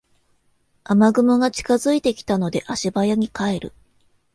[0.83, 3.71] 雨雲が近づいてきたので足早に帰る